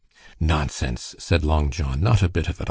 [0.39, 2.01] "Nonsense!" said Long John.
[2.01, 2.59] "Not a bit of it!